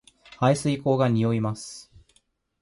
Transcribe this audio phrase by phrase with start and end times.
[0.39, 1.91] 排水溝が臭います